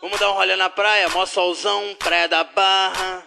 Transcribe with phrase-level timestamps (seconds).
[0.00, 3.24] Vamos dar um rolê na praia, mó solzão, praia da barra.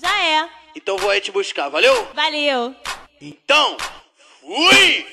[0.00, 0.48] Já é.
[0.76, 2.08] Então vou aí te buscar, valeu?
[2.14, 2.74] Valeu.
[3.20, 3.76] Então,
[4.40, 5.06] fui!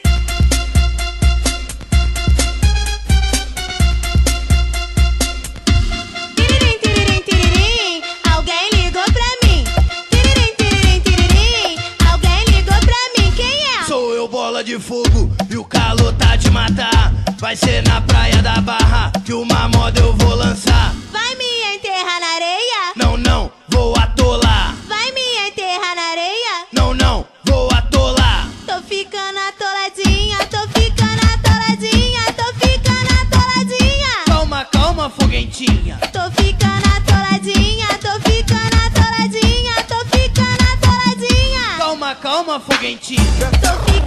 [6.36, 9.64] Tiririm, tiririm, tiririm, alguém ligou pra mim.
[10.12, 11.78] Tiririm, tiririm, tiririm,
[12.12, 13.32] alguém ligou pra mim.
[13.36, 13.84] Quem é?
[13.88, 17.01] Sou eu, bola de fogo, e o calor tá de matar.
[17.42, 20.94] Vai ser na praia da barra que uma moda eu vou lançar.
[21.12, 22.94] Vai me enterrar na areia?
[22.96, 24.76] Não, não, vou atolar.
[24.88, 26.68] Vai me enterrar na areia?
[26.72, 28.48] Não, não, vou atolar.
[28.68, 34.26] Tô ficando atoladinha, tô ficando atoladinha, tô ficando atoladinha.
[34.28, 35.98] Calma, calma, foguentinha.
[36.14, 41.78] Tô ficando atoladinha, tô ficando atoladinha, tô ficando atoladinha.
[41.80, 43.50] Calma, calma, foguentinha.
[43.60, 44.01] Tô ficando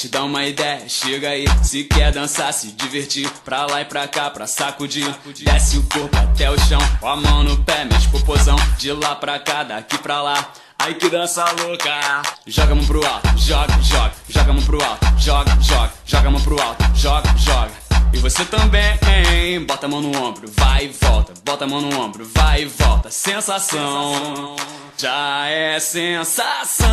[0.00, 1.44] te dar uma ideia, chega aí.
[1.62, 5.14] Se quer dançar, se divertir, pra lá e pra cá, pra sacudir.
[5.44, 8.56] Desce o corpo até o chão, com a mão no pé, mexe popozão.
[8.78, 10.52] De lá pra cá, daqui pra lá.
[10.78, 12.22] Ai que dança louca!
[12.46, 16.28] Joga a mão pro alto, joga, joga, joga a mão pro alto, joga, joga, joga
[16.28, 17.72] a mão pro alto, joga, joga.
[18.14, 19.62] E você também, hein?
[19.66, 21.34] Bota a mão no ombro, vai e volta.
[21.44, 23.10] Bota a mão no ombro, vai e volta.
[23.10, 24.56] Sensação,
[24.96, 26.88] já é sensação.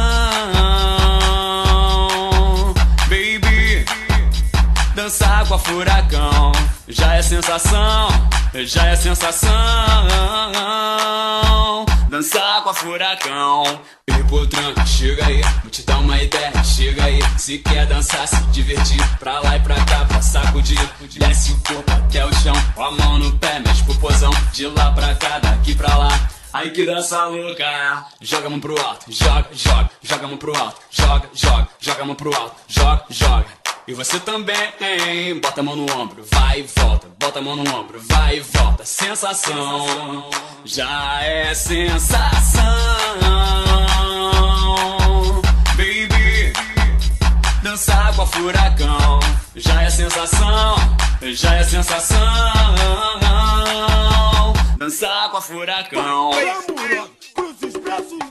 [4.98, 6.52] Baby, dançar com a furacão.
[6.88, 8.08] Já é sensação,
[8.66, 9.50] já é sensação.
[12.10, 13.64] Dançar com a furacão.
[14.08, 17.20] Hipotranca, chega aí, vou te dar uma ideia, chega aí.
[17.38, 20.80] Se quer dançar, se divertir, pra lá e pra cá, pra sacudir.
[21.18, 24.32] Desce o corpo até o chão, com a mão no pé, mexe pro pozão.
[24.52, 26.30] De lá pra cá, daqui pra lá.
[26.54, 30.58] Aí que dança louca, joga a mão pro alto, joga, joga, joga a mão pro
[30.58, 33.67] alto, joga, joga, joga a mão pro alto, joga, joga.
[33.88, 35.40] E você também?
[35.40, 37.08] Bota a mão no ombro, vai e volta.
[37.18, 38.84] Bota a mão no ombro, vai e volta.
[38.84, 40.30] Sensação,
[40.66, 42.62] já é sensação.
[45.78, 46.52] Baby,
[47.64, 49.20] dançar com a furacão.
[49.56, 50.76] Já é sensação,
[51.22, 52.18] já é sensação.
[54.78, 56.32] Dançar com a furacão.
[56.32, 58.27] Glamour, cruza os braços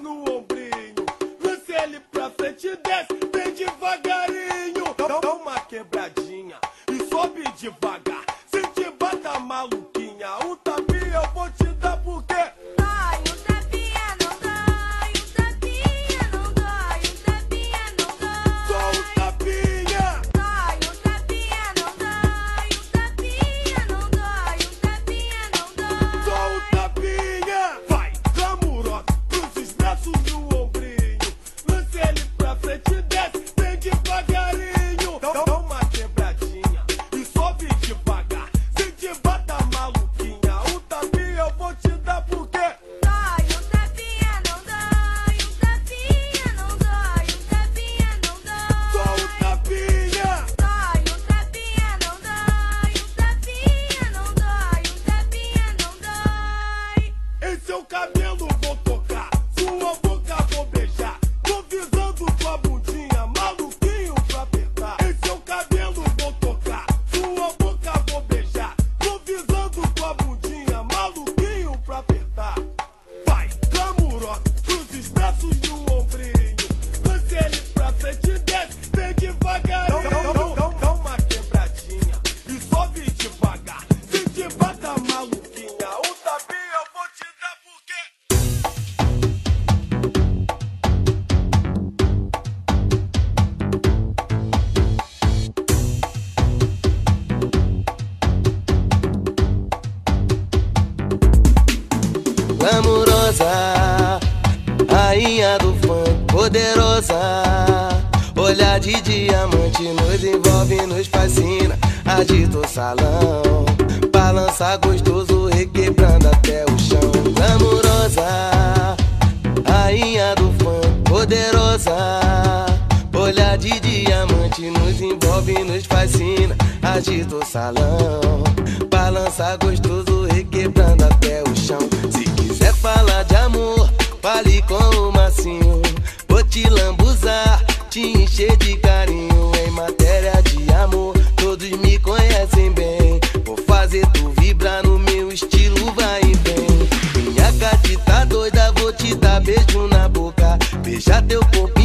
[123.59, 126.55] De diamante nos envolve, nos fascina.
[126.83, 128.45] Agita o salão,
[128.91, 131.79] balança gostoso, requebrando até o chão.
[132.11, 135.81] Se quiser falar de amor, fale com o macinho.
[136.29, 139.51] Vou te lambuzar, te encher de carinho.
[139.67, 143.19] Em matéria de amor, todos me conhecem bem.
[143.47, 147.25] Vou fazer tu vibrar no meu estilo, vai e vem.
[147.25, 150.59] Minha gata tá doida, vou te dar beijo na boca.
[150.85, 151.76] Beijar teu corpo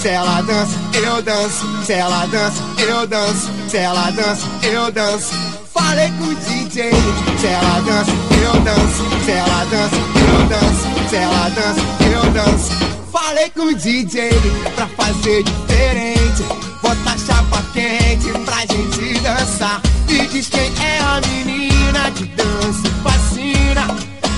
[0.00, 5.34] se ela dança, eu danço, se ela dança, eu danço, se ela dança, eu danço.
[5.74, 6.90] Falei com o DJ,
[7.38, 8.10] se ela dança,
[8.42, 11.80] eu danço, se ela dança, eu danço, se ela dança,
[12.14, 12.72] eu danço.
[13.12, 14.30] Falei com o DJ
[14.74, 16.44] pra fazer diferente,
[16.82, 19.82] bota chapa quente pra gente dançar.
[20.08, 23.86] E diz quem é a menina que dança, fascina,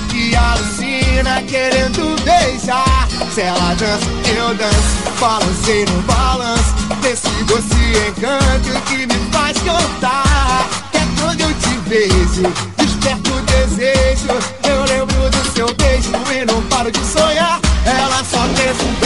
[0.09, 3.07] que alucina menina querendo beijar.
[3.33, 4.05] Se ela dança,
[4.35, 6.73] eu danço, balancei assim no balanço.
[7.01, 7.75] Desse doce
[8.07, 10.67] encanto que me faz cantar.
[10.91, 14.27] Que é quando eu te vejo, desperto o desejo.
[14.63, 17.59] Eu lembro do seu beijo e não paro de sonhar.
[17.85, 19.02] Ela só pensa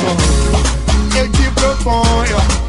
[0.00, 1.18] son.
[1.18, 2.65] Et qui peut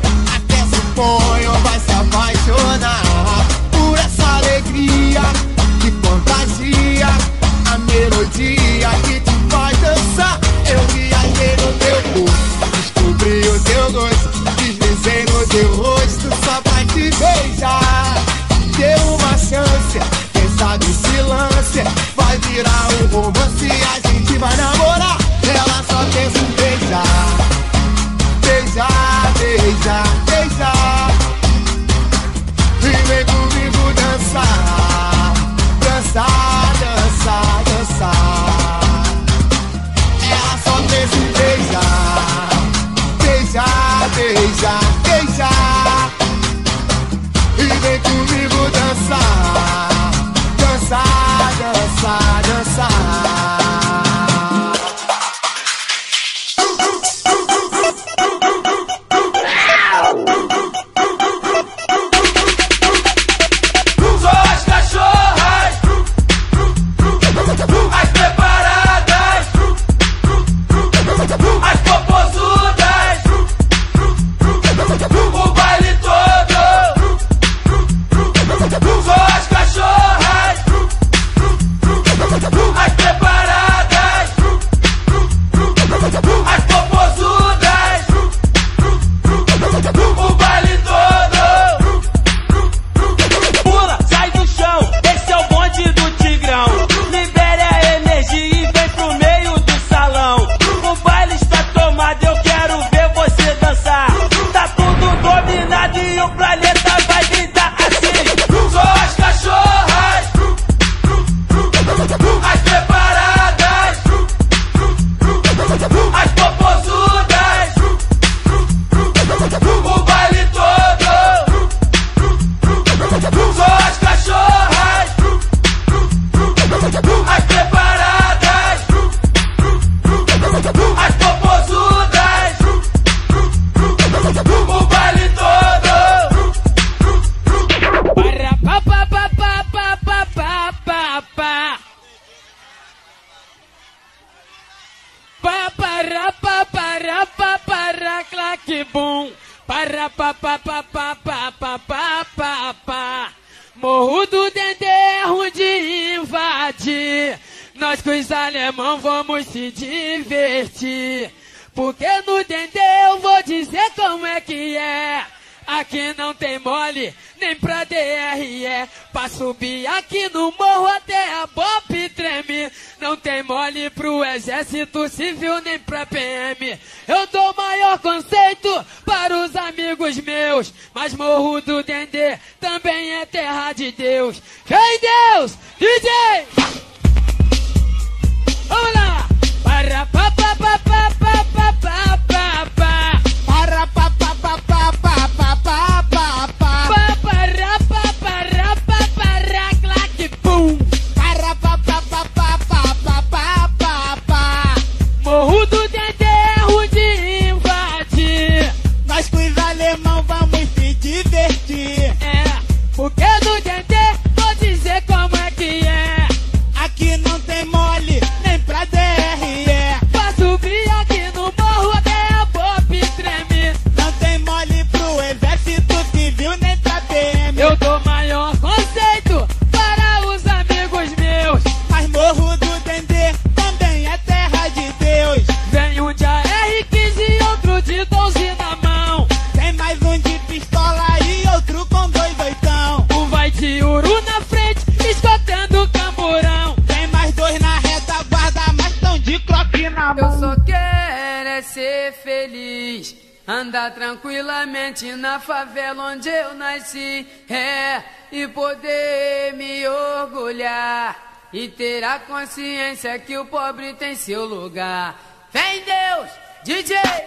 [256.88, 257.27] nasci.
[257.50, 261.48] É, e poder me orgulhar.
[261.51, 265.15] E ter a consciência que o pobre tem seu lugar.
[265.51, 266.29] Vem Deus,
[266.63, 267.26] DJ!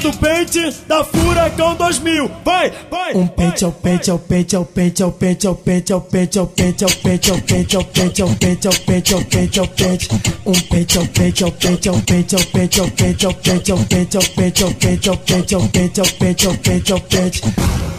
[0.00, 2.30] Do pente da Furacão 2000.
[2.44, 3.14] Vai, vai.
[3.14, 6.46] Um pente ao pente ao pente ao pente ao pente ao pente ao pente ao
[6.46, 10.08] pente ao pente ao pente ao pente ao pente ao pente ao pente ao pente
[10.46, 13.84] um pente ao pente ao pente ao pente ao pente ao pente ao pente ao
[13.84, 17.42] pente ao pente ao pente ao pente ao pente ao pente ao pente ao pente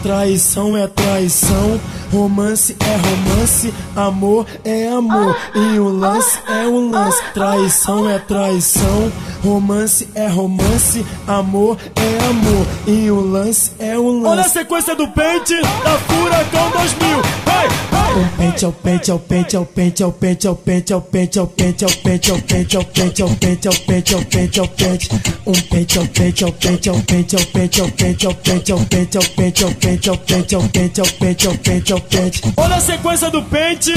[0.02, 7.22] Traição é traição, romance é romance, amor é amor, e o lance é o lance.
[7.32, 9.12] Traição é traição,
[9.44, 14.26] romance é romance, amor é amor, e o lance é o lance.
[14.26, 17.22] Olha a sequência do pente da Furacão 2000.
[17.44, 18.02] Vai, vai.
[18.14, 21.46] Um pente ao pente ao pente ao pente ao pente ao pente ao pente ao
[21.46, 25.08] pente ao pente ao pente ao pente ao pente ao pente ao pente ao pente
[25.46, 28.84] um pente ao pente ao pente ao pente ao pente ao pente ao pente ao
[28.84, 32.42] pente ao pente ao pente ao pente ao pente ao pente ao pente ao pente
[32.56, 33.92] Olha a sequência do pente.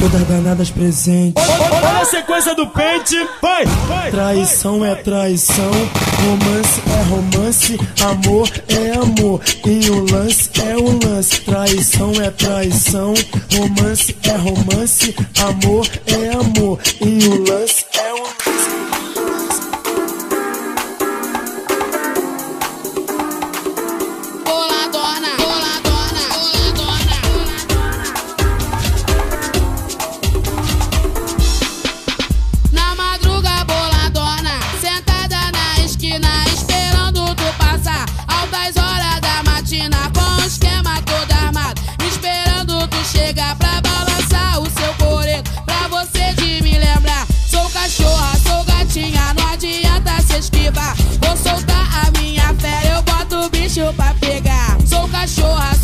[0.00, 3.16] todas danadas presentes Olha olha a sequência do pente.
[3.40, 4.10] Vai, vai.
[4.10, 5.70] Traição é traição,
[6.22, 7.39] romance é romance,
[8.02, 11.40] amor é amor, e o lance é o lance.
[11.40, 13.14] Traição é traição,
[13.56, 18.89] romance é romance, amor é amor, e o lance é o lance.
[50.72, 54.78] Vou soltar a minha fera, eu boto o bicho pra pegar.
[54.86, 55.74] Sou cachorra,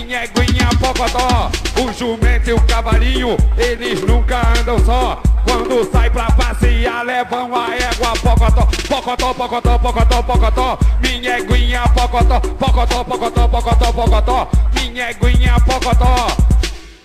[0.00, 1.50] Minha eguinha pocotó.
[1.78, 5.22] O jumento e o cavalinho, eles nunca andam só.
[5.44, 10.78] Quando sai pra passear, levam a égua pocotó, pocotó, pocotó, pocotó, pocotó.
[11.00, 14.48] Minha eguinha pocotó, pocotó, pocotó, pocotó, pocotó.
[14.72, 16.28] Minha eguinha pocotó.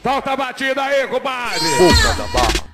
[0.02, 1.68] Solta a batida aí, compadre.
[1.78, 2.66] Boca da barra.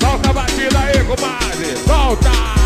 [0.00, 1.76] Solta a batida aí, compadre.
[1.86, 2.61] Solta.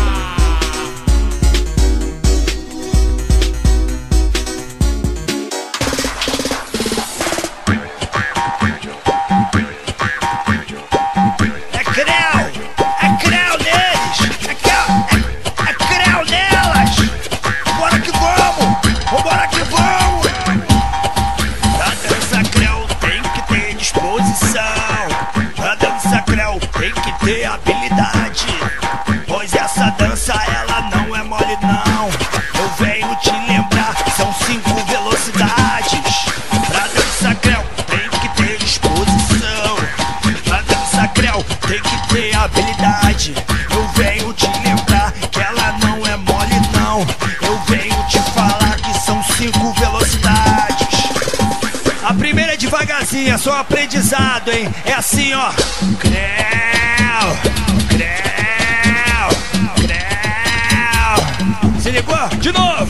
[27.27, 28.47] Ter habilidade.
[29.27, 32.07] Pois essa dança ela não é mole não.
[32.57, 36.25] Eu venho te lembrar, são cinco velocidades.
[36.69, 39.75] Pra dança creu tem que ter disposição.
[40.45, 43.35] Pra dança creu tem que ter habilidade.
[43.71, 47.05] Eu venho te lembrar que ela não é mole não.
[47.41, 50.87] Eu venho te falar que são cinco velocidades.
[52.05, 54.73] A primeira é devagarzinho, é só aprendizado, hein?
[54.85, 55.51] É assim, ó.
[55.99, 56.76] Creu,
[57.89, 59.29] creu,
[59.79, 59.97] creu.
[61.79, 62.27] Se ligou?
[62.39, 62.86] De novo.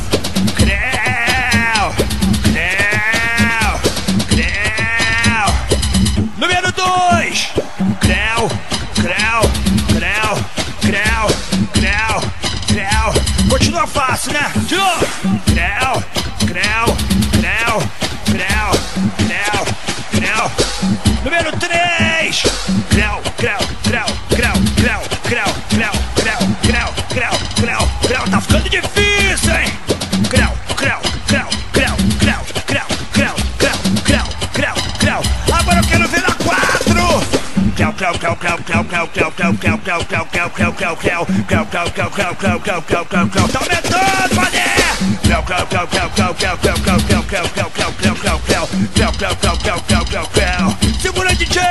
[49.87, 50.77] Creu, creu, creu.
[51.01, 51.61] Segura, DJ!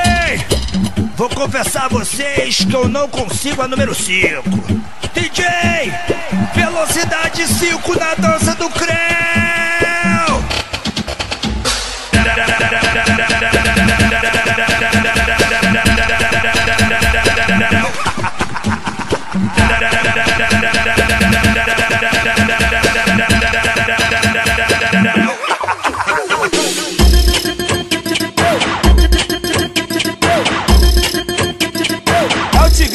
[1.17, 4.43] Vou confessar a vocês que eu não consigo a número 5.
[5.15, 5.47] DJ!
[6.55, 9.86] Velocidade 5 na dança do creu!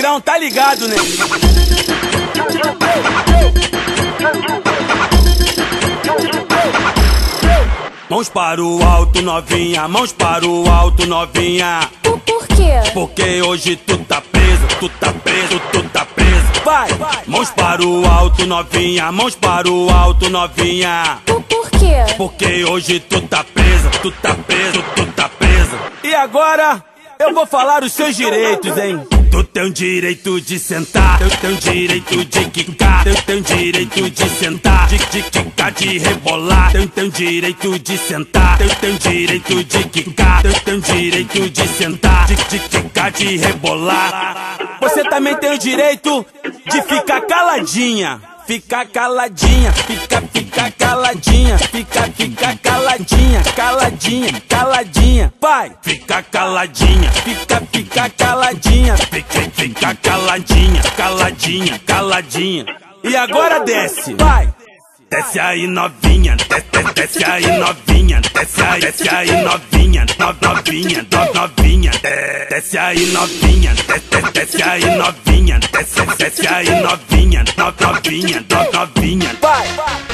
[0.02, 0.96] Tigrão, tá ligado, né?
[8.10, 11.88] Mãos para o alto, novinha, mãos para o alto, novinha.
[12.02, 12.82] Por, por quê?
[12.96, 16.48] Porque hoje tu tá preso, tu tá preso, tu tá preso.
[16.66, 16.90] Vai!
[17.28, 21.20] Mãos para o alto, novinha, mãos para o alto, novinha.
[21.28, 22.16] Por, por quê?
[22.18, 25.78] Porque hoje tu tá preso, tu tá preso, tu tá preso.
[26.04, 26.84] E agora
[27.22, 29.00] eu vou falar os seus direitos, hein?
[29.32, 33.42] Tu tem o direito de sentar, tu tem o direito de quicar, tu tem o
[33.42, 38.76] direito de sentar, de, de quicar, de rebolar, tu tem o direito de sentar, tu
[38.82, 43.38] tem o direito de quicar, tu tem o direito de sentar, de, de quicar, de
[43.38, 44.58] rebolar.
[44.82, 46.26] Você também tem o direito
[46.70, 48.31] de ficar caladinha.
[48.52, 58.10] Fica caladinha, fica, fica caladinha, fica, fica caladinha, caladinha, caladinha, vai, fica caladinha, fica, fica
[58.10, 62.66] caladinha, fica, fica caladinha, caladinha, caladinha.
[63.06, 64.54] E agora desce, vai.
[65.12, 71.34] Desce aí novinha, desce, desce, aí novinha, desce aí, desce aí novinha, no, novinha, no,
[71.34, 78.46] novinha, de- desce aí novinha, desce, desce aí novinha, desce, desce aí novinha, no, novinha,
[78.50, 79.36] no, novinha.
[79.42, 80.11] Vai!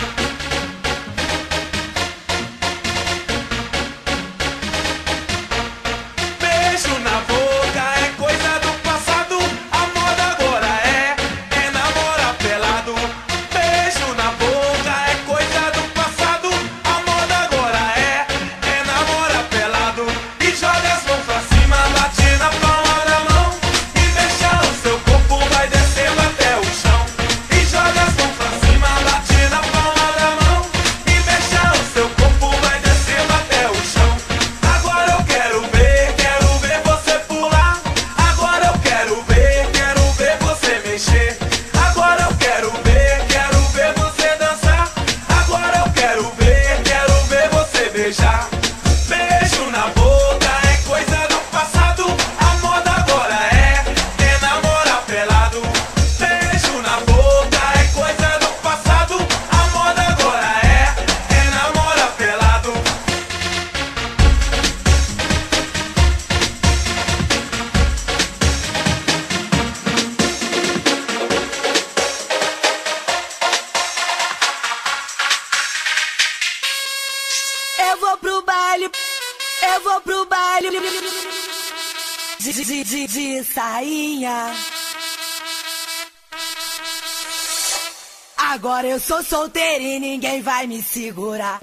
[89.28, 91.60] Solteira e ninguém vai me segurar.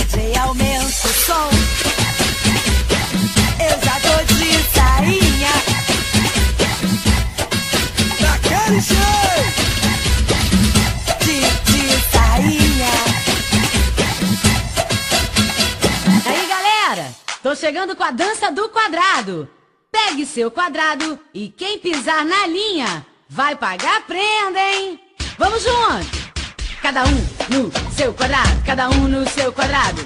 [0.00, 1.50] DJ, aumenta o som.
[3.60, 5.52] Eu já tô de sainha.
[8.20, 9.60] Daquele jeito!
[11.20, 12.94] De, de sainha.
[16.26, 19.48] Aí galera, tô chegando com a dança do quadrado.
[19.92, 24.98] Pegue seu quadrado e quem pisar na linha vai pagar prenda, hein?
[25.36, 26.30] Vamos junto!
[26.80, 30.02] Cada um no seu quadrado, cada um no seu quadrado.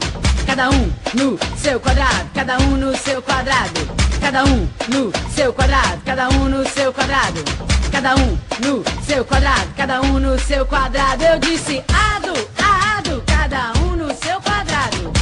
[0.46, 3.80] Cada um no seu quadrado, cada um no seu quadrado.
[4.20, 7.44] Cada um no seu quadrado, cada um no seu quadrado.
[7.92, 11.22] Cada um no seu quadrado, cada um no seu quadrado.
[11.22, 15.12] Eu disse ado, ado, cada um no seu quadrado.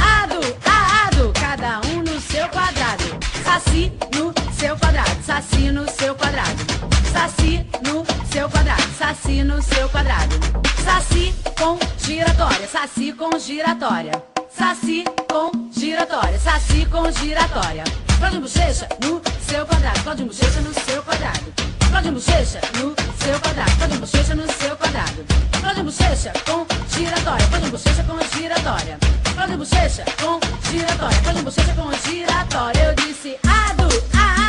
[0.00, 3.04] Ado, ado, cada um no seu quadrado.
[3.44, 6.77] Saci no seu quadrado, saci no seu quadrado.
[7.18, 10.36] Saci no seu quadrado, saci no seu quadrado.
[10.84, 14.12] Saci com giratória, saci com giratória.
[14.56, 17.82] Saci com giratória, saci com giratória.
[18.20, 21.52] Cláudio Bochecha no seu quadrado, Cláudio Bochecha no seu quadrado.
[21.90, 25.26] Cláudio Bochecha no seu quadrado, Cláudio Bochecha no seu quadrado.
[25.60, 28.98] Cláudio Bochecha com giratória, Cláudio Bochecha com giratória.
[29.34, 32.84] Cláudio Bochecha com giratória, Cláudio Bochecha com giratória.
[32.84, 33.88] Eu disse ado,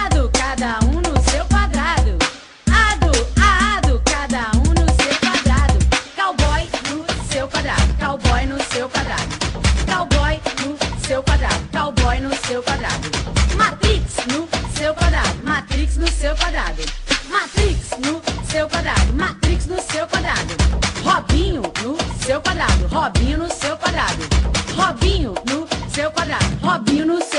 [0.06, 2.29] ado, cada um no seu quadrado.
[8.90, 9.30] Quadrado.
[9.86, 13.10] Cowboy no seu quadrado, cowboy no seu quadrado.
[13.56, 16.84] Matrix no seu quadrado, Matrix no seu quadrado.
[17.30, 20.56] Matrix no seu quadrado, Matrix no seu quadrado.
[21.04, 24.24] Robinho no seu quadrado, Robinho no seu quadrado.
[24.76, 27.39] Robinho no seu quadrado, Robinho no seu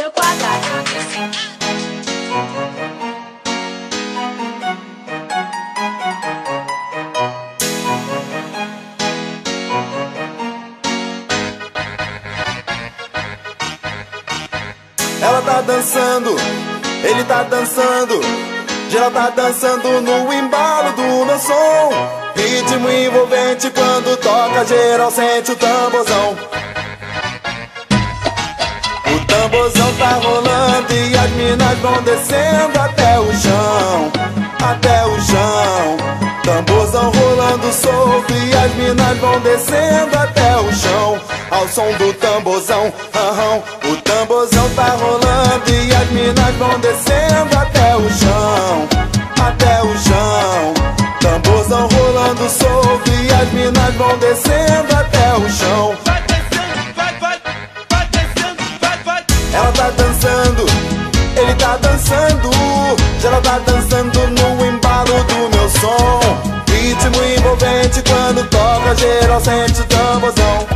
[15.71, 16.35] dançando,
[17.05, 18.21] ele tá dançando.
[18.91, 21.91] Geral tá dançando no embalo do meu som.
[22.35, 26.37] Ritmo envolvente quando toca, geral sente o tamborzão.
[29.07, 34.13] O tamborzão tá rolando e as minas vão descendo até o chão,
[34.61, 36.30] até o chão.
[36.43, 42.93] Tamborzão rolando solto e as minas vão descendo até o chão, ao som do tamborzão.
[43.15, 43.63] aham.
[43.93, 48.89] O tamborzão tá rolando e as minas vão descendo até o chão,
[49.47, 50.75] até o chão.
[51.21, 56.10] Tamborzão rolando solto e as minas vão descendo até o chão.
[68.91, 70.67] Quando toca, geral sente o tamborzão.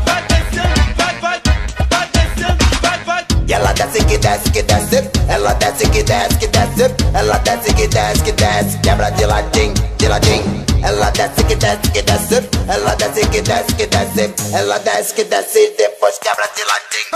[3.46, 7.74] E ela desce que desce que desce, ela desce que desce que desce, ela desce
[7.74, 10.64] que desce que desce, quebra de ladinho, de ladinho.
[10.82, 15.24] Ela desce que desce que desce, ela desce que desce que desce, ela desce que
[15.24, 17.10] desce e depois quebra de ladinho.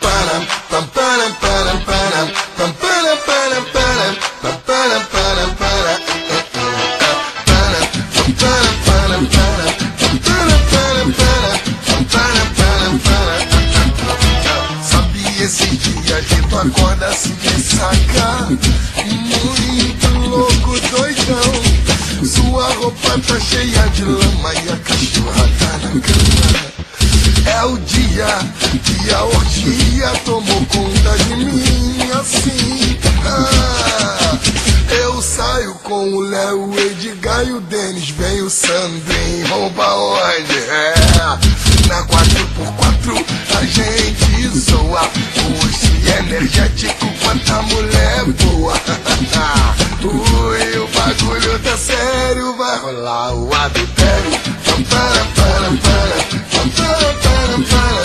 [0.00, 3.33] Param, pam, param, param, param, pam, param, param, param,
[16.66, 18.48] acorda assim ressaca
[19.04, 26.74] Muito louco, doidão Sua roupa tá cheia de lama e a cachorra tá na cama
[27.46, 28.26] é o dia
[28.82, 32.98] que a orgia tomou conta de mim assim.
[33.26, 34.38] Ah,
[35.02, 38.08] eu saio com o Léo, o Edgar e o Denis.
[38.10, 40.58] Vem o Sandrinho, rouba onde?
[40.58, 40.94] É,
[41.88, 43.24] na 4x4
[43.58, 45.10] a gente zoa.
[46.14, 48.72] É energético quanta mulher boa.
[50.04, 54.30] Ui, o bagulho tá sério, vai rolar o adultério.
[54.64, 56.22] Pam, para, para, para,
[56.52, 58.03] pam, para, para, para.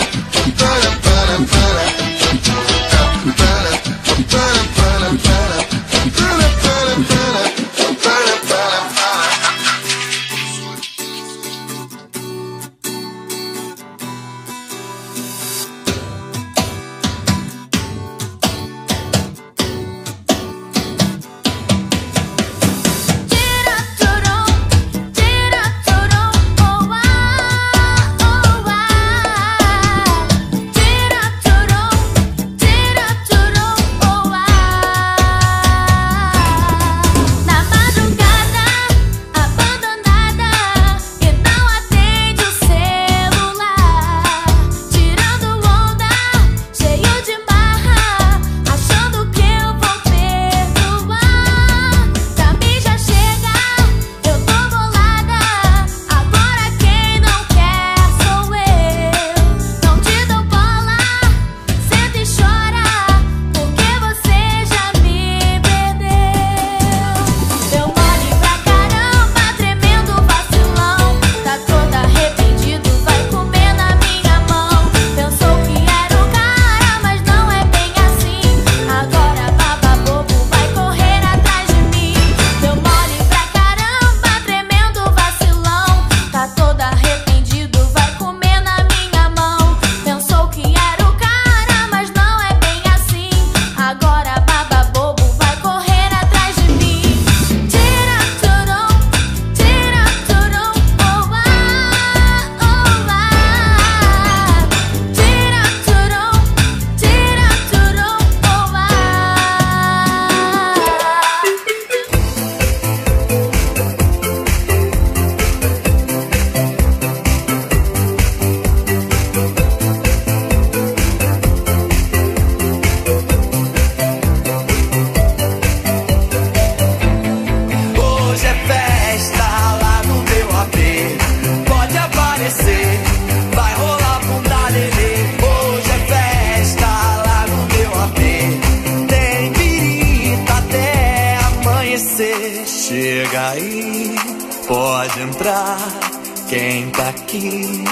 [147.10, 147.84] Aqui,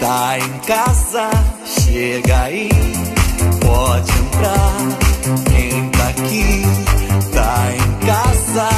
[0.00, 1.30] tá em casa,
[1.64, 2.68] chega aí,
[3.60, 4.72] pode entrar.
[5.50, 6.62] Quem tá aqui,
[7.32, 8.68] tá em casa.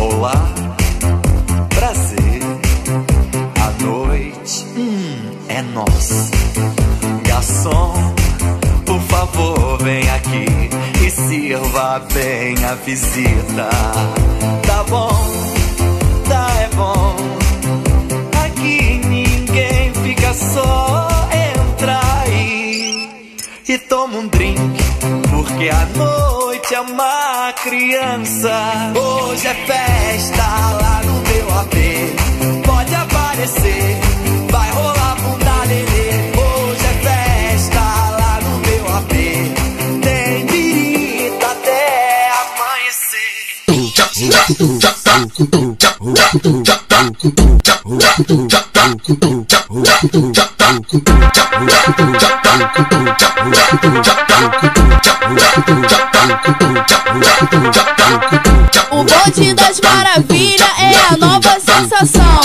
[0.00, 0.48] Olá,
[1.74, 2.42] prazer,
[3.60, 6.30] a noite hum, é nossa.
[7.26, 8.14] Garçom,
[8.86, 10.46] por favor, vem aqui
[11.04, 13.68] e sirva bem a visita.
[14.66, 15.10] Tá bom,
[16.28, 17.45] tá é bom.
[20.56, 21.08] Só.
[21.32, 23.10] Entra aí
[23.68, 24.58] e toma um drink,
[25.30, 28.92] porque a noite é uma criança.
[28.94, 30.46] Hoje é festa
[30.82, 31.76] lá no meu AP.
[32.64, 33.98] Pode aparecer,
[34.50, 36.08] vai rolar bunda lelê.
[36.44, 37.80] Hoje é festa
[38.20, 39.12] lá no meu AP.
[40.02, 41.86] Tem birita até
[45.98, 46.04] O
[59.04, 62.40] bonde das maravilhas é a nova sensação.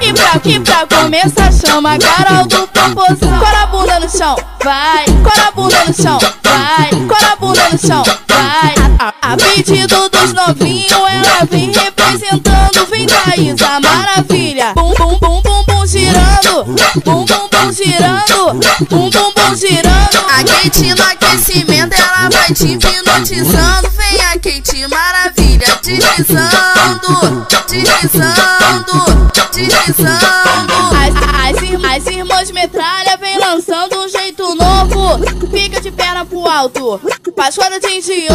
[0.00, 3.38] E pra, e pra começar, chama Carol do Popozão.
[3.40, 5.04] Cora bunda no chão, vai.
[5.24, 6.90] Cora bunda no chão, vai.
[7.08, 8.69] Cora bunda no chão, vai.
[9.20, 12.86] A, pedido dos novinhos, ela vem representando.
[12.86, 14.72] Vem Thaís, a maravilha.
[14.74, 16.64] Bum, bum, bum, bum, bum, girando.
[17.04, 18.60] Bum, bum, bum, girando.
[18.88, 20.18] Bum, bum, bum, girando.
[20.28, 23.90] A Kate no aquecimento, ela vai te hipnotizando.
[23.90, 27.46] Vem a Kate maravilha, deslizando.
[27.68, 29.30] Deslizando.
[29.52, 30.70] Deslizando.
[30.94, 34.59] As, as, as irmãs metralha vem lançando um jeito novo
[35.50, 37.00] fica de perna pro alto.
[37.34, 38.28] Passou no 38,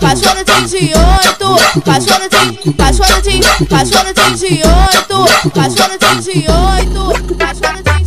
[0.00, 7.34] passou no 38, passou de 38, passou no 38, passou no 38, passou no 38,
[7.36, 8.00] passou no 38.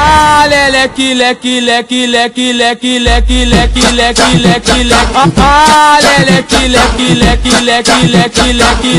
[0.00, 5.32] Ah, leleque, leque, leque, leque, leque, leque, leque, leque, leque, leque.
[5.36, 8.44] Ah, leque, leque, leque, leque, leque,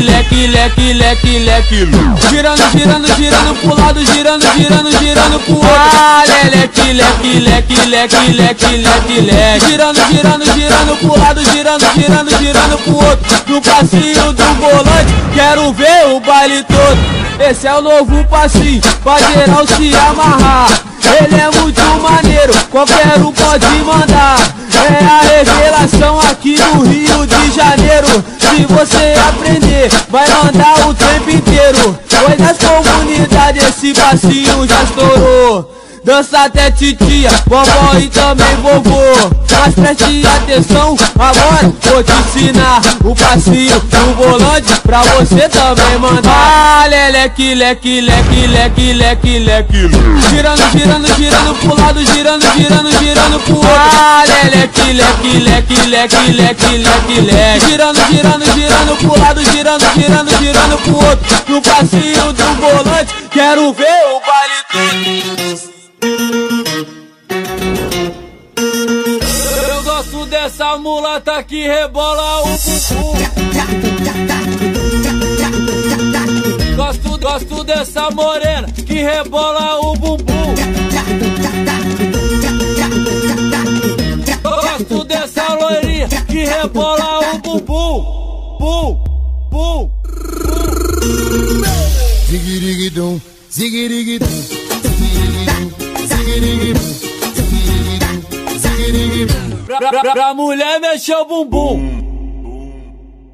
[0.02, 1.88] leque, leque, leque, leque.
[2.28, 5.70] Girando, girando, girando pro lado, girando, girando, girando pro outro.
[5.74, 9.66] Ah, leleque, leque, leque, leque, leque, leque, leque.
[9.66, 13.40] Girando, girando, girando pro lado, girando, girando, girando pro outro.
[13.48, 17.19] No passinho do volante, quero ver o baile todo.
[17.40, 20.68] Esse é o novo passinho, pra geral se amarrar.
[21.02, 24.36] Ele é muito maneiro, qualquer um pode mandar.
[24.74, 28.08] É a revelação aqui no Rio de Janeiro.
[28.38, 31.98] Se você aprender, vai mandar o tempo inteiro.
[32.08, 35.79] Pois nas comunidades esse passinho já estourou.
[36.02, 39.30] Dança até titia, vovó e também vovô.
[39.60, 46.32] Mas preste atenção, agora vou te ensinar O passinho do volante pra você também mandar.
[46.32, 49.90] Ah, leleque, leque, leque, leque, leque, leque.
[50.30, 53.70] Girando, girando, girando pro lado, girando, girando, girando pro outro.
[53.76, 57.66] Ah, leleque, leque, leque, leque, leque, leque, leque.
[57.66, 61.44] Girando, girando, girando pro lado, girando, girando, girando pro outro.
[61.48, 65.79] No passinho do volante, quero ver o baile todo
[69.66, 73.12] Eu gosto dessa mulata que rebola o bumbum.
[76.76, 80.54] Gosto, gosto dessa morena que rebola o bumbum.
[84.42, 88.20] Gosto dessa loirinha que rebola o bumbum.
[88.58, 88.98] Bum,
[89.50, 89.90] bum.
[92.30, 93.20] Zigirigidum,
[93.50, 94.69] zigirigidum,
[99.66, 102.00] Pra, pra, pra mulher mexer o bumbum.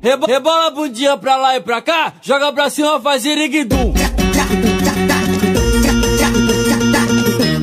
[0.03, 3.93] Rebo- Rebola a bundinha pra lá e pra cá, joga pra cima, faz iriguidum.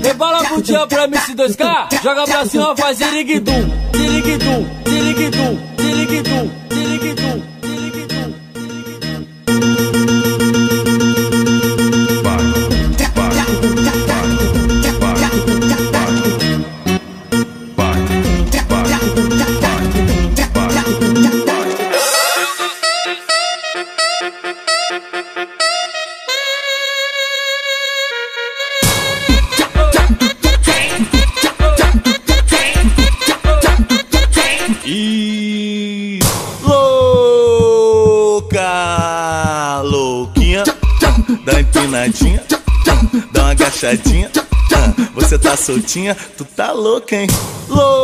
[0.04, 3.00] Rebola a bundinha pra MC2K, joga pra cima, faz.
[3.00, 5.60] Iriguidum, iriguidum, iriguidum,
[43.84, 44.32] agachadinha.
[44.74, 47.28] ah, você tá soltinha, tu tá louca, hein?
[47.68, 48.00] Louca,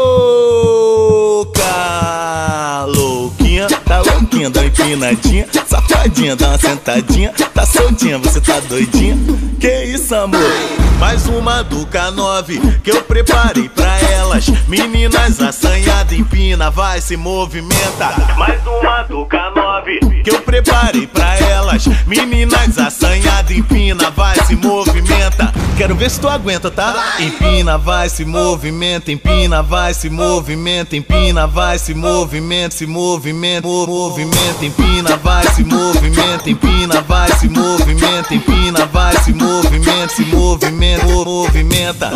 [2.86, 9.18] louquinha, tá louquinha, dá uma empinadinha, safadinha, dá uma sentadinha, tá soltinha, você tá doidinha?
[9.60, 10.89] Que isso, amor?
[11.00, 14.48] Mais uma do K9 que eu preparei pra elas.
[14.68, 18.14] Meninas assanhadas, empina, vai, se movimenta.
[18.38, 21.86] Mais uma do K9 que eu preparei pra elas.
[22.06, 25.52] Meninas assanhadas, empina, vai, se movimenta.
[25.78, 26.94] Quero ver se tu aguenta, tá?
[27.20, 33.88] Empina, vai, se movimenta, empina, vai, se movimenta, empina, vai, se movimenta, se movimenta, mo-
[33.88, 40.89] movimenta, empina, vai, se movimenta, empina, vai, se movimenta, empina, vai, se movimenta, se movimenta,
[40.98, 42.10] mo- movimenta.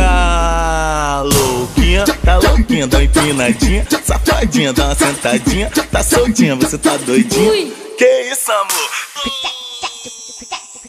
[0.00, 6.96] Louca, louquinha, tá louquinha, dá uma empinadinha, safadinha, dá uma sentadinha, tá soltinha, você tá
[6.96, 7.70] doidinha?
[7.98, 8.90] Que isso, amor?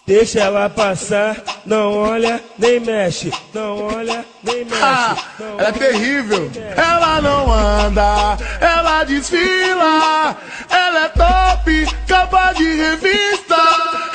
[0.07, 4.81] Deixa ela passar, não olha nem mexe, não olha nem mexe.
[4.81, 5.15] Ah,
[5.57, 6.51] ela é terrível.
[6.75, 10.35] Ela não anda, ela desfila.
[10.69, 13.55] Ela é top, capa de revista.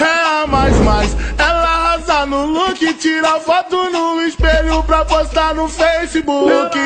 [0.00, 1.16] É mais mais.
[1.38, 6.78] Ela arrasa no look, tira foto no espelho pra postar no Facebook.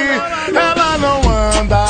[0.48, 1.86] Ela não anda,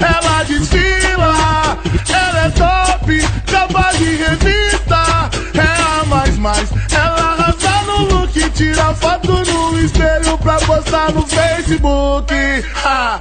[0.00, 1.78] ela desfila.
[2.08, 5.30] Ela é top, capa de revista.
[5.54, 6.70] É a mais mais.
[6.92, 12.34] Ela arrasa no look, tira foto no espelho pra postar no Facebook.
[12.84, 13.18] Ah.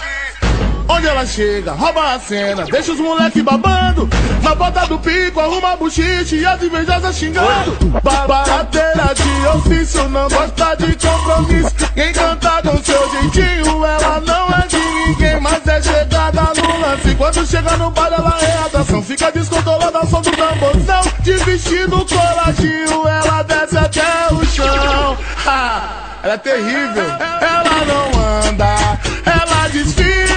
[0.88, 4.10] Onde ela chega, rouba a cena, deixa os moleque babando.
[4.42, 7.78] Na bota do pico, arruma buchiche e as invejosas xingando.
[8.04, 11.74] Barateira de ofício, não gosta de compromisso.
[11.94, 17.16] Quem canta com seu jeitinho, ela não é de ninguém, mas é chegada no lance.
[17.16, 19.02] Quando chega no bar, ela é atração.
[19.02, 21.02] Fica descontrolada ao som do tamborzão.
[21.22, 25.18] De vestido coladinho, ela desce até o chão.
[25.48, 27.04] Ah, ela é terrível,
[27.42, 30.33] ela não anda, ela desfila.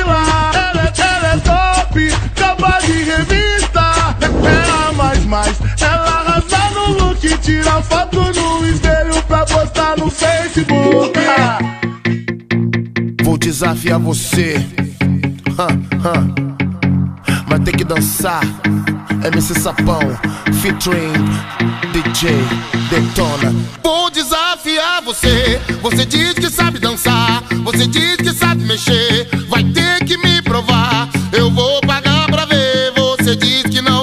[2.67, 4.17] Capa de revista.
[4.21, 11.19] É mais mais, ela arrasa no look, tira foto no espelho pra postar no Facebook.
[13.23, 14.57] Vou desafiar você.
[15.59, 15.69] Hã,
[16.05, 16.35] hã.
[17.49, 18.43] Vai ter que dançar.
[19.25, 20.01] MC Sapão,
[20.61, 21.13] featuring
[21.93, 22.31] DJ
[22.91, 23.53] Detona.
[23.83, 25.61] Vou desafiar você.
[25.83, 27.43] Você diz que sabe dançar.
[27.65, 29.29] Você diz que sabe mexer.
[29.49, 30.06] Vai ter que
[33.37, 33.96] diz que não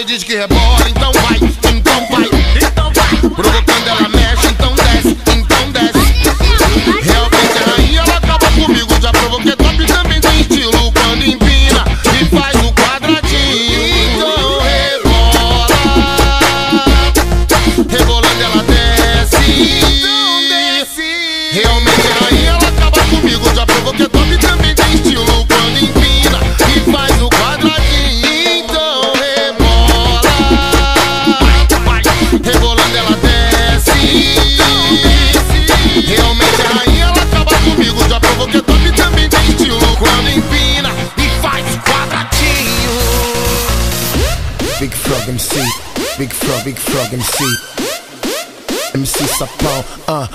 [0.00, 1.59] Você diz que rebola, então vai,
[47.40, 47.56] MC,
[48.92, 50.26] MC Sapin, uh.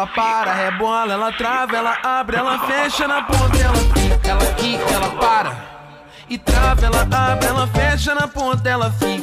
[0.00, 4.94] Ela para, rebola, ela trava, ela abre, ela fecha na ponta, ela fica, ela quica,
[4.94, 5.52] ela para.
[6.28, 9.19] E trava, ela abre, ela fecha na ponta, ela fica.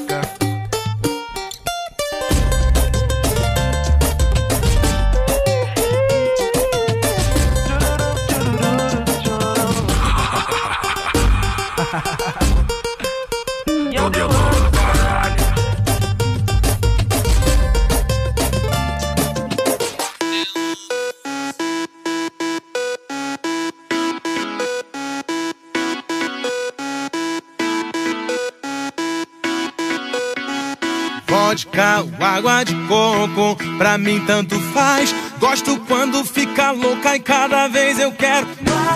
[31.97, 35.15] Água de coco, pra mim tanto faz.
[35.39, 38.87] Gosto quando fica louca e cada vez eu quero mais.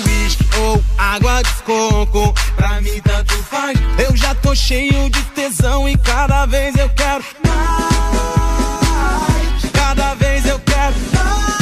[0.05, 3.76] Uísque ou água de coco, pra mim tanto faz.
[3.99, 7.59] Eu já tô cheio de tesão e cada vez eu quero mais.
[9.72, 11.57] Cada vez eu quero dois,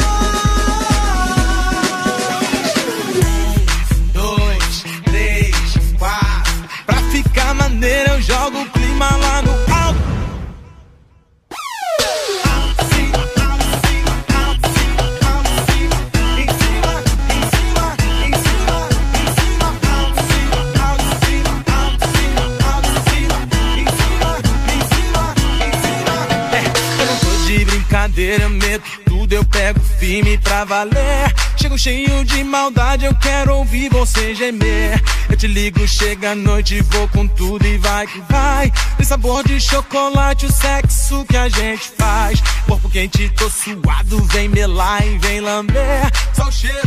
[29.37, 31.33] eu pego firme pra valer.
[31.57, 35.01] Chego cheio de maldade, eu quero ouvir você gemer.
[35.29, 38.71] Eu te ligo, chega a noite, vou com tudo e vai que vai.
[38.95, 42.41] Tem sabor de chocolate, o sexo que a gente faz.
[42.65, 46.11] Corpo quente, tô suado, vem melar e vem lamber.
[46.33, 46.86] Só o cheiro,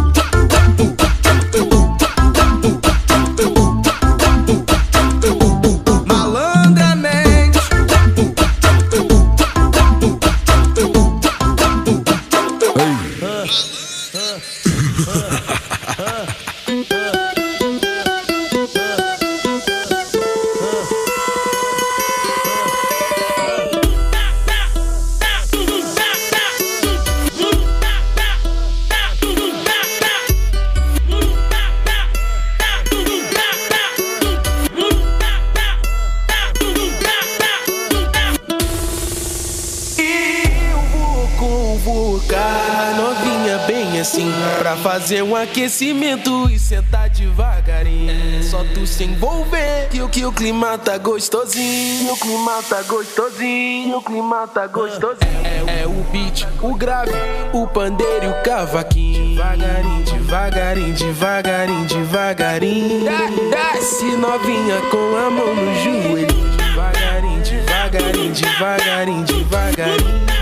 [41.83, 48.43] A novinha bem assim Pra fazer um aquecimento e sentar devagarinho.
[48.43, 53.97] Só tu se envolver que o que o clima tá gostosinho O clima tá gostosinho,
[53.97, 55.41] o clima tá gostosinho.
[55.43, 57.11] É, é o beat, o grave,
[57.51, 59.35] o pandeiro e o cavaquinho.
[59.35, 63.05] Devagarinho, devagarinho, devagarinho, devagarinho.
[63.49, 66.27] Desce novinha com a mão no joelho.
[66.57, 70.40] Devagarinho, devagarinho, devagarinho, devagarinho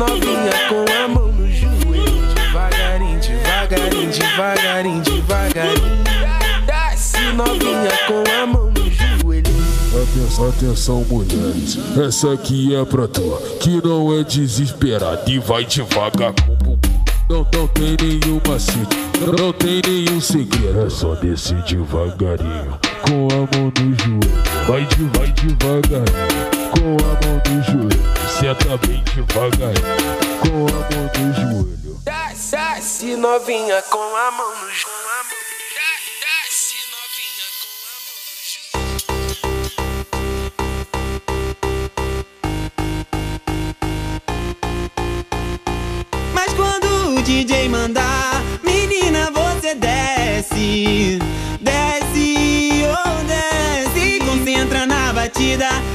[0.00, 2.34] novinha com a mão no joelho.
[2.34, 9.44] Devagarinho, devagarinho, devagarinho, devagarinho Se novinha com a mão no joelho.
[10.02, 11.78] Atenção, atenção, mulheres.
[11.98, 16.78] Essa aqui é pra tu, que não é desesperada e vai devagar com
[17.28, 18.96] não, não tem nenhum macete,
[19.38, 20.86] não tem nenhum segredo.
[20.86, 24.66] É só descer devagarinho, com a mão no joelho.
[24.66, 28.10] Vai, de, vai devagarinho com a mão no joelho.
[28.38, 31.92] Senta bem devagarinho, com a mão no joelho.
[32.04, 35.00] Desce, desce novinha com a mão no joelho.
[46.32, 51.18] Mas quando o DJ mandar, menina, você desce.
[51.60, 51.99] Desce,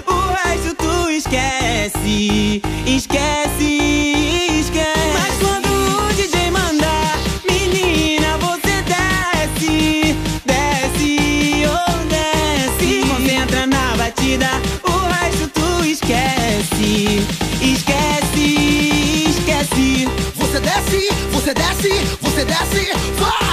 [0.07, 2.61] o resto tu esquece.
[2.85, 5.13] Esquece, esquece.
[5.13, 7.17] Mas quando o DJ mandar,
[7.49, 10.15] menina, você desce.
[10.45, 13.09] Desce, oh, desce.
[13.09, 14.49] Concentra na batida,
[14.83, 17.25] o resto tu esquece.
[17.61, 20.07] Esquece, esquece.
[20.35, 21.89] Você desce, você desce,
[22.21, 23.44] você desce, vai!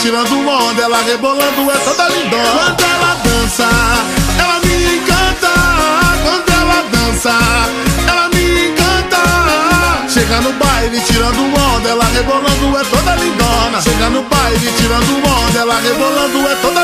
[0.00, 2.42] Tirando onda, ela rebolando é toda lindona.
[2.44, 3.68] Quando ela dança,
[4.38, 5.52] ela me encanta.
[6.22, 7.32] Quando ela dança,
[8.08, 10.08] ela me encanta.
[10.08, 13.80] Chega no baile tirando onda, ela rebolando é toda lindona.
[13.82, 16.75] Chega no baile tirando onda, ela rebolando é toda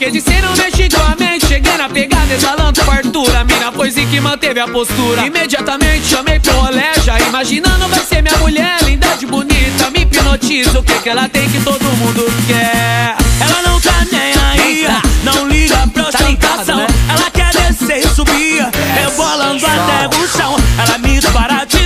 [0.00, 3.44] que o plaque de cê não mexe com a mente Cheguei na pegada exalando fartura.
[3.44, 5.26] Mina foi que manteve a postura.
[5.26, 10.78] Imediatamente chamei pro rolé Já imaginando vai ser minha mulher Linda de bonita, me hipnotiza
[10.78, 13.16] O que que ela tem que todo mundo quer?
[13.40, 14.86] Ela não tá nem aí
[15.22, 16.80] Não liga pra ostentação.
[16.80, 20.56] Ela quer descer e subir Rebolando até o chão.
[20.78, 21.79] Ela me dispara de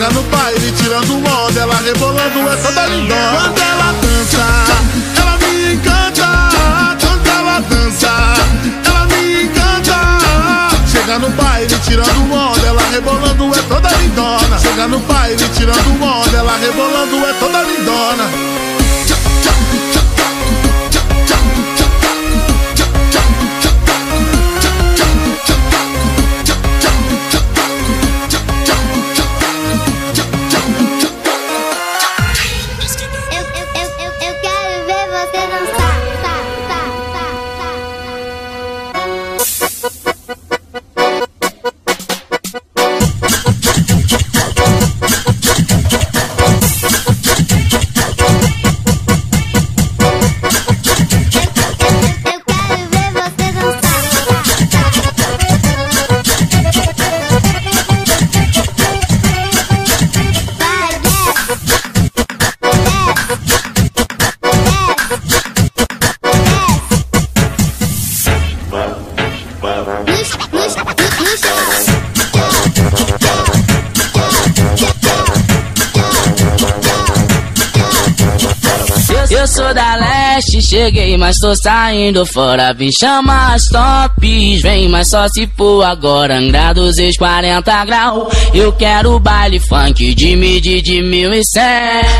[0.00, 3.38] Chega no baile tirando onda, ela rebolando é toda lindona.
[3.38, 4.38] Quando ela dança,
[5.20, 6.26] ela me encanta.
[6.98, 8.08] Quando ela dança,
[8.86, 10.90] ela me encanta.
[10.90, 14.58] Chega no baile tirando onda, ela rebolando é toda lindona.
[14.58, 18.69] Chega no baile tirando onda, ela rebolando é toda lindona.
[80.70, 82.72] Cheguei, mas tô saindo fora.
[82.72, 86.38] Vim chamar as tops, vem, mas só se for agora.
[86.38, 88.32] Angra 240 graus.
[88.54, 91.64] Eu quero baile funk de midi de mil e cem.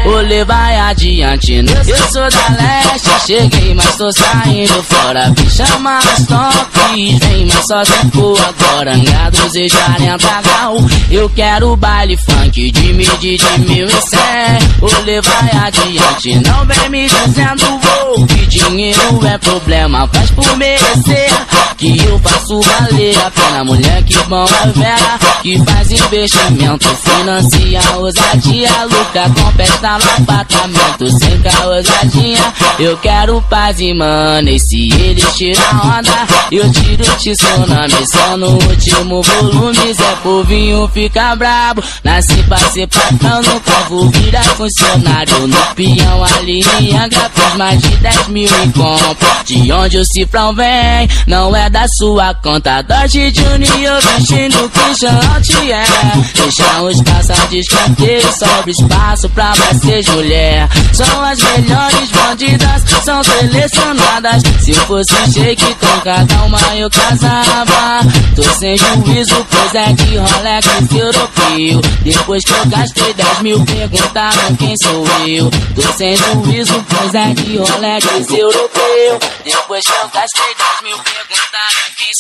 [0.05, 5.33] Olê vai adiante, eu sou da leste, cheguei, mas tô saindo fora.
[5.37, 8.95] Vim chamar as tops, vem, mas só se for agora.
[8.95, 10.93] Angra 240 graus.
[11.09, 14.59] Eu quero baile funk de midi de mil e cem.
[14.81, 21.31] Olê vai adiante, não vem me dizendo vou que dinheiro é problema, faz por merecer.
[21.77, 27.81] Que eu faço valer a pena, mulher que bom é vera, que faz investimento, financia
[27.97, 32.53] ousadia, lucra com festa no apartamento, sem ousadinha.
[32.79, 38.37] Eu quero paz e mano, e se eles tiram onda, eu tiro o tsunami, só
[38.37, 45.47] no último volume, Zé Povinho fica brabo, nasci pra ser patrão, nunca vou virar funcionário,
[45.47, 50.55] no peão ali em Angra, fiz mais de 10 em compra, de onde o cifrão
[50.55, 55.87] vem, não é da sua conta, Dodge Junior vestindo Christian Altier,
[56.35, 59.53] deixa os caça de escanteio, sobra espaço pra
[59.83, 66.89] ser mulher, são as melhores bandidas, são selecionadas, se fosse shake com cada uma eu
[66.91, 68.01] casava,
[68.37, 74.57] tô sem juízo, pois é que Rolex europeu, depois que eu gastei 10 mil perguntaram
[74.57, 80.55] quem sou eu, tô sem juízo, pois é que Rolex europeu, depois que eu gastei
[80.55, 82.15] 10 mil perguntaram quem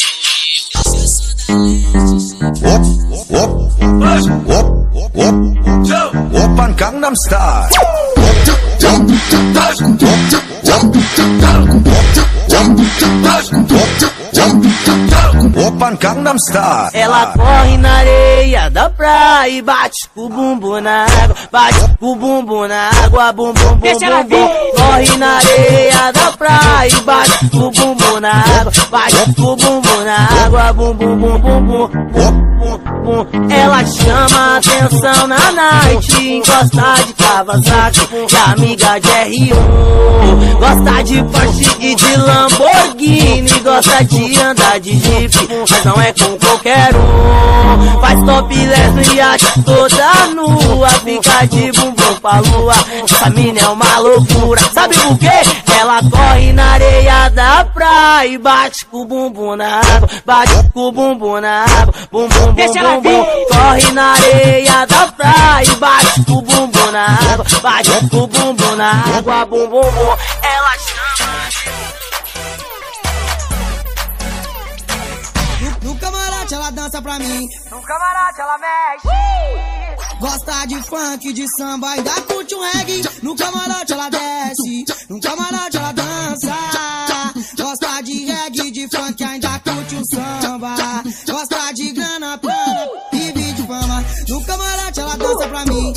[6.32, 7.70] Open Gangnam Style.
[15.66, 16.90] Open Gangnam Style.
[16.92, 22.66] Ela corre na areia da praia e bate o bumbum na água, bate o bumbum
[22.66, 24.48] na água, bum bum bum bum bum.
[24.76, 30.44] Corre na areia da praia e bate o bumbum na água, bate o bumbum na
[30.44, 31.88] água, bum bum bum bum bum.
[32.12, 33.50] bum, bum.
[33.50, 40.10] Ela chama atenção na night, encosta de Kawasaki e amiga de R1.
[40.60, 45.34] Gosta de Porsche e de Lamborghini, gosta de andar de Jeep,
[45.68, 48.00] mas não é com qualquer um.
[48.00, 52.74] Faz topless no iate toda nua, fica de bumbum pra lua.
[53.04, 55.28] Essa mina é uma loucura, sabe por quê?
[55.78, 60.80] Ela corre na areia da praia e bate com o bumbum na água, bate com
[60.80, 63.24] o bumbum na água, bum bum bum bum bum.
[63.50, 68.26] Corre na areia da praia e bate com o bumbum na água, bate com o
[68.26, 70.16] bumbum na água, bum bum bum.
[70.42, 71.50] Ela chama
[76.80, 77.46] dança pra mim.
[77.70, 80.18] No camarote ela mexe.
[80.18, 83.02] Gosta de funk, de samba, ainda curte um reggae.
[83.22, 84.84] No camarote ela desce.
[85.08, 86.54] No camarote ela dança.
[87.56, 90.74] Gosta de reggae, de funk, ainda curte um samba.
[91.26, 94.04] Gosta de grana, plana e vídeo fama.
[94.28, 95.92] No camarote ela dança pra mim.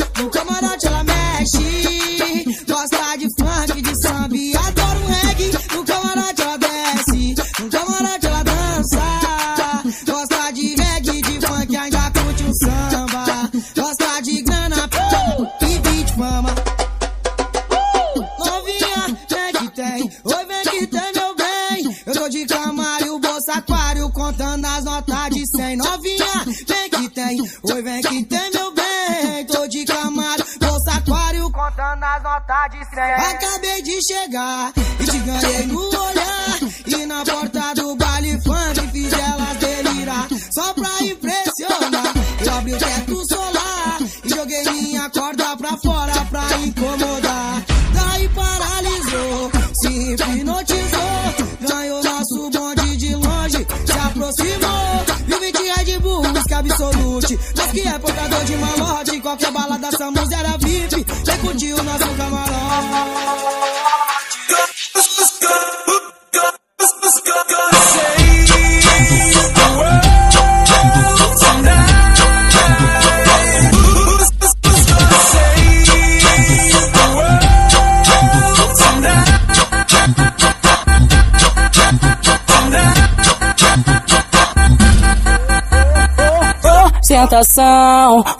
[32.96, 35.93] Acabei de chegar e te ganhei no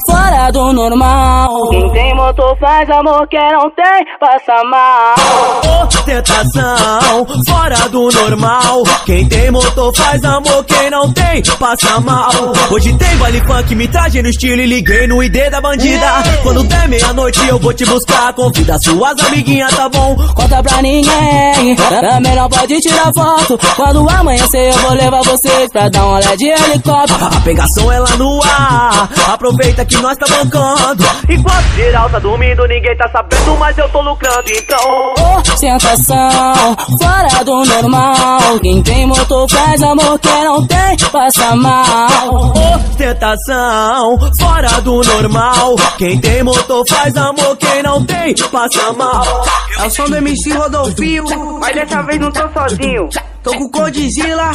[0.06, 1.70] Fora do normal.
[1.70, 1.90] Quem
[2.34, 5.84] motor faz amor, quem não tem, passa mal.
[5.84, 8.84] Ostentação, fora do normal.
[9.06, 12.32] Quem tem motor faz amor, quem não tem, passa mal.
[12.72, 16.08] Hoje tem baile funk, me traje no estilo e liguei no ID da bandida.
[16.42, 18.34] Quando der meia-noite eu vou te buscar.
[18.34, 20.16] Convida suas amiguinhas, tá bom?
[20.34, 23.60] Conta pra ninguém, também não pode tirar foto.
[23.76, 27.26] Quando amanhecer eu vou levar vocês pra dar uma olhada de helicóptero.
[27.26, 29.10] A pegação é lá no ar.
[29.32, 31.04] Aproveita que nós tá bancando.
[31.30, 35.14] Enquanto geral tá dormindo, ninguém tá sabendo, mas eu tô lucrando, então.
[35.54, 38.60] Ostentação, fora do normal.
[38.62, 42.54] Quem tem motor faz amor, quem não tem, passa mal.
[42.78, 45.76] Ostentação, fora do normal.
[45.98, 49.46] Quem tem motor faz amor, quem não tem, passa mal.
[49.80, 53.10] É o som do MC Rodolfinho, mas dessa vez não tô sozinho.
[53.44, 54.52] Tô com o Codzilla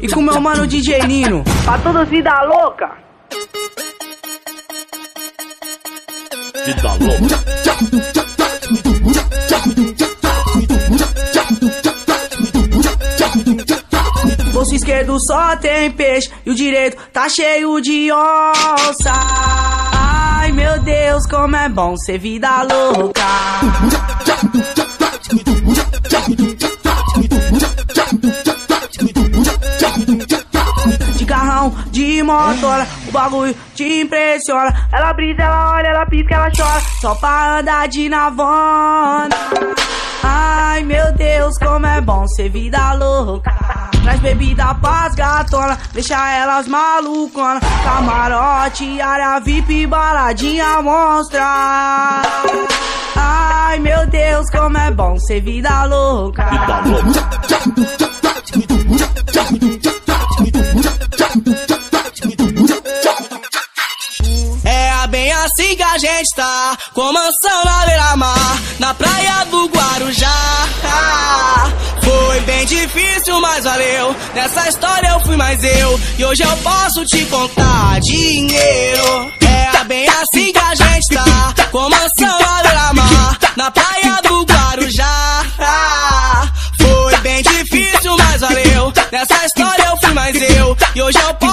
[0.00, 1.42] e com meu mano DJ Nino.
[1.64, 2.88] Pra todos vida louca.
[6.68, 7.38] Vida louca.
[14.52, 19.12] Bolso esquerdo só tem peixe e o direito tá cheio de onça.
[19.94, 23.24] Ai meu Deus, como é bom ser vida louca.
[31.58, 34.72] Carrão, de motora, o bagulho te impressiona.
[34.92, 36.80] Ela brisa, ela olha, ela pisca, ela chora.
[37.00, 39.28] Só pra andar de navona.
[40.22, 43.52] Ai meu Deus, como é bom ser vida louca.
[44.02, 47.60] Traz bebida pras gatona, deixa elas malucona.
[47.82, 52.22] Camarote, área VIP, baladinha monstra.
[53.16, 56.46] Ai meu Deus, como é bom ser vida louca.
[65.28, 70.26] Bem assim que a gente tá, com mansão na beira-mar, na praia do Guarujá.
[72.02, 74.16] Foi bem difícil, mas valeu.
[74.34, 79.32] Nessa história eu fui mais eu, e hoje eu posso te contar dinheiro.
[79.74, 85.42] É bem assim que a gente tá, com mansão na beira-mar, na praia do Guarujá.
[86.80, 88.92] Foi bem difícil, mas valeu.
[89.12, 91.47] Nessa história eu fui mais eu, e hoje eu posso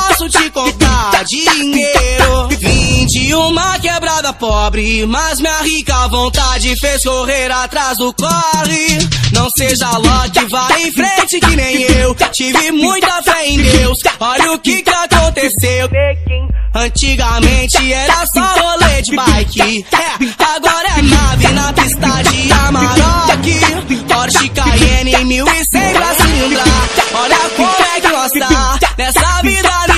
[4.35, 8.97] pobre, mas minha rica vontade fez correr atrás do corre.
[9.33, 12.15] Não seja Loki, vá em frente que nem eu.
[12.31, 15.89] Tive muita fé em Deus, olha o que que aconteceu.
[16.73, 24.05] Antigamente era só rolê de bike, é, agora é nave na pista de Amarok.
[24.07, 29.94] Porsche Cayenne 1100 pra cilindrar, olha como é que nós tá nessa vida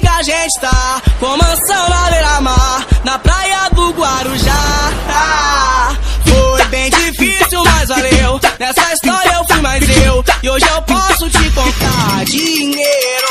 [0.00, 4.54] que a gente tá, com mansão na beira-mar, na praia do Guarujá.
[6.24, 11.30] Foi bem difícil, mas valeu, nessa história eu fui mais eu, e hoje eu posso
[11.30, 13.28] te contar dinheiro.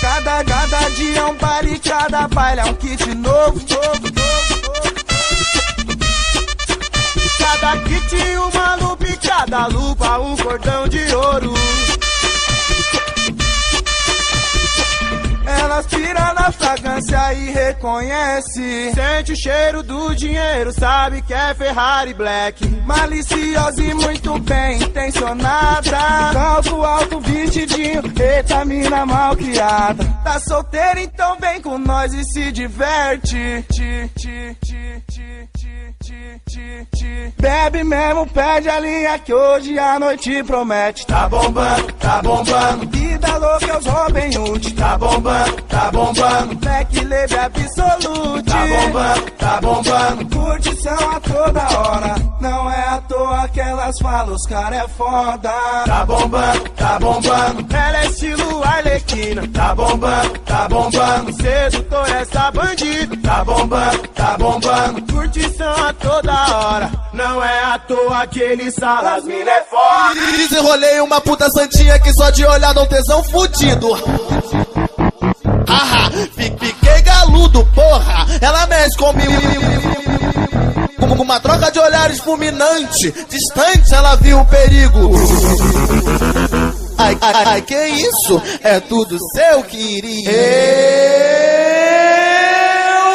[0.00, 2.28] Cada, cada dia é um baile, cada
[2.60, 4.55] é um kit novo, novo, novo.
[7.46, 11.54] Cada kit uma lupa e cada lupa um cordão de ouro.
[15.46, 18.92] Elas piram na fragrância e reconhece.
[18.92, 22.66] Sente o cheiro do dinheiro, sabe que é Ferrari Black.
[22.84, 25.98] Maliciosa e muito bem intencionada.
[26.32, 28.64] Calço alto, vestidinho, eita
[29.06, 30.04] mal criada.
[30.24, 33.64] Tá solteira, então vem com nós e se diverte.
[33.72, 34.96] Ti, ti, ti,
[37.38, 41.06] Bebe mesmo, pede a linha que hoje a noite promete.
[41.06, 42.88] Tá bombando, tá bombando.
[42.90, 44.74] Vida louca é os Robin Hood.
[44.74, 46.54] Tá bombando, tá bombando.
[46.56, 48.44] Black Leve Absolute.
[48.44, 50.36] Tá bombando, tá bombando.
[50.36, 52.14] Curtição a toda hora.
[52.40, 55.52] Não é à toa que elas falam, os cara é foda.
[55.84, 57.74] Tá bombando, tá bombando.
[57.74, 59.48] Ela é estilo Arlequina.
[59.48, 61.32] Tá bombando, tá bombando.
[61.32, 63.16] Sedutor essa bandida.
[63.22, 65.12] Tá bombando, tá bombando.
[65.12, 66.90] Curtição a toda hora.
[67.12, 70.20] Não é à toa que eles falam, as mina é foda.
[70.36, 73.88] Desenrolei uma puta santinha que só de olhar dá um tesão fudido.
[75.68, 78.26] Haha, fi- fiquei galudo, porra.
[78.40, 79.32] Ela mexe comigo.
[80.98, 85.10] Com uma troca de olhares fulminante, distante ela viu o perigo.
[86.98, 88.42] Ai, ai, ai, que isso?
[88.62, 90.30] É tudo seu, querido.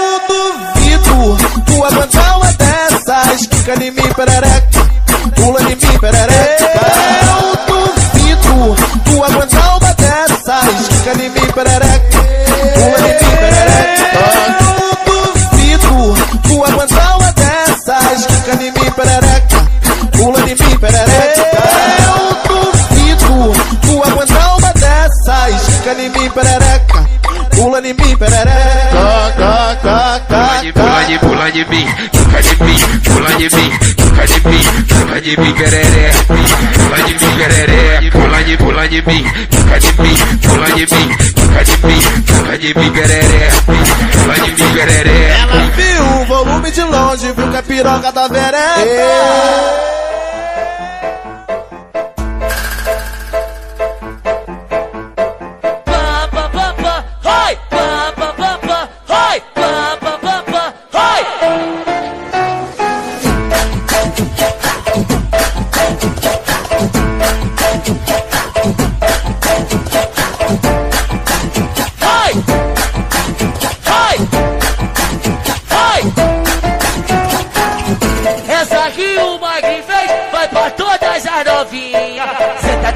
[0.01, 2.30] Eu duvido tu aguentar
[3.31, 4.91] dessas, quica em mim, perereca.
[5.35, 6.65] Pula em mim, perereca.
[7.27, 8.75] Eu duvido
[9.05, 12.17] tu aguentar uma dessas, quica em mim, perereca.
[12.73, 14.05] Pula em mim, perereca.
[14.13, 19.67] Eu duvido tu aguentar uma dessas, quica em mim, perereca.
[20.11, 21.41] Pula em mim, perereca.
[22.07, 22.17] Eu
[22.47, 27.07] duvido tu aguentar uma dessas, quica em mim, perereca.
[27.55, 28.91] Pula em mim, perereca.
[29.81, 32.20] Pula de, pula de fica de mim, pula
[33.41, 36.11] de mim, fica de mim, fica de mim, pereré.
[36.27, 38.11] Pula de mim, pereré.
[38.11, 40.15] Pula de, pula de mim, fica de mim,
[40.47, 43.49] pula de mim, fica de mim, fica de mim, pereré.
[43.65, 45.29] Pula de mim, pereré.
[45.41, 50.00] Ela viu o volume de longe, viu que a piroca da vereca.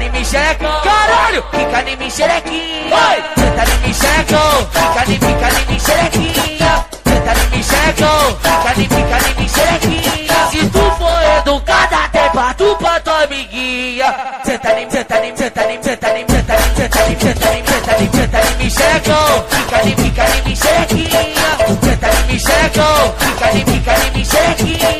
[0.06, 0.80] Senta em mim, xerecão.
[0.82, 2.96] Caralho, fica em mim, xerequinha.
[3.36, 4.68] Senta em mim, xerecão.
[4.70, 6.86] Fica em fica em mim, xerequinha.
[7.04, 8.38] Senta em mim, xerecão.
[8.40, 10.50] Fica em fica em mim, xerequinha.
[10.50, 14.14] Se tu for educada, até tu pra tua amiguinha.
[14.44, 18.02] Senta em senta em senta em senta em senta em senta em senta em senta
[18.02, 19.44] em senta em mim, xerecão.
[19.50, 21.46] Fica em fica em mim, xerequinha.
[21.82, 23.14] Senta em mim, xerecão.
[23.18, 24.95] Fica em fica em mim, xerequinha.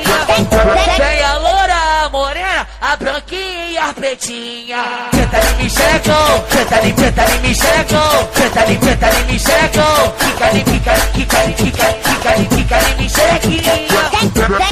[3.26, 4.84] vaquinha pretinha.
[5.12, 6.46] Senta ali, me chegou.
[6.48, 8.28] Senta ali, senta ali, me chegou.
[8.34, 10.14] Senta ali, senta ali, me chegou.
[10.18, 13.72] Fica ali, fica ali, fica ali, fica ali, fica ali, fica ali, me cheguinha.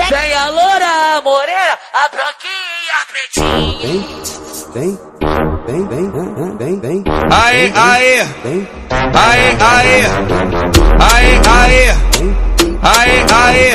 [0.09, 4.25] Tem a loura, a morena, a branquinha pretinha.
[4.75, 4.99] Vem,
[5.67, 7.05] vem, vem, vem, vem, vem.
[7.31, 8.21] Aê, aê.
[9.15, 10.01] Aê, aê.
[11.01, 11.95] Aê, aê.
[12.83, 13.75] Aê, aê.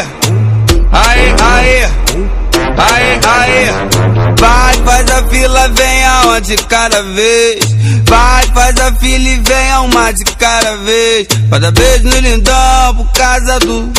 [0.91, 1.99] Aê, aê.
[2.77, 4.09] Aê, aê.
[4.39, 7.59] Vai, faz a fila, venha uma de cada vez.
[8.07, 11.27] Vai, faz a fila e venha uma de cada vez.
[11.49, 13.91] Cada beijo no lindão por causa do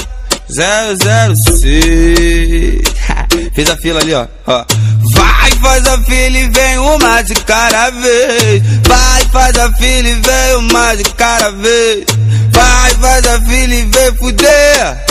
[0.48, 1.60] 006.
[3.54, 4.26] Fiz a fila ali, ó.
[4.46, 4.64] ó.
[5.12, 8.62] Vai, faz a fila e vem uma de cada vez.
[8.86, 12.04] Vai, faz a fila e vem uma de cada vez.
[12.50, 15.09] Vai, faz a fila e vem fuder.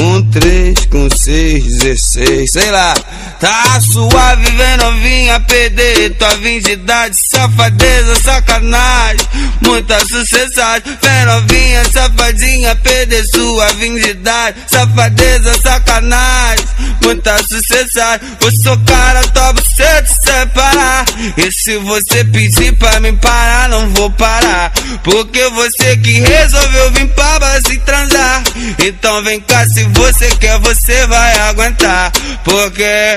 [0.00, 2.94] Um, três, com seis, dezesseis, sei lá.
[3.40, 7.16] Tá suave, vem novinha, perder tua virgindade.
[7.30, 9.26] Safadeza, sacanagem,
[9.60, 10.82] muita sucessagem.
[11.02, 14.56] Vem novinha, safadinha, perder sua virgindade.
[14.68, 16.64] Safadeza, sacanagem,
[17.02, 18.28] muita sucessagem.
[18.40, 21.04] Eu sou cara, topo você te separar.
[21.36, 24.72] E se você pedir pra me parar, não vou parar.
[25.02, 28.42] Porque você que resolveu vir pra base transar.
[28.78, 32.12] Então vem cá, se você quer, você vai aguentar.
[32.44, 33.16] Porque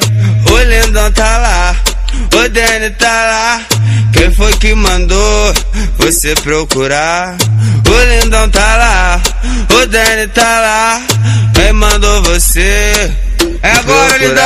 [0.49, 1.75] o lindão tá lá,
[2.33, 3.61] o Danny tá lá.
[4.13, 5.53] Quem foi que mandou
[5.97, 7.35] você procurar?
[7.87, 9.21] O lindão tá lá,
[9.69, 11.01] o Danny tá lá.
[11.53, 13.11] Quem mandou você?
[13.63, 14.43] É agora, lindão!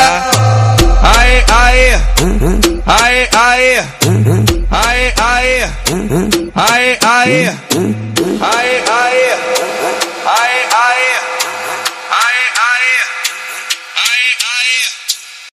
[1.01, 1.99] Aê, aê!
[2.85, 3.83] Aê, aê!
[4.71, 5.63] Aê, aê!
[6.55, 7.49] Aê, aê!
[10.25, 10.54] Aê,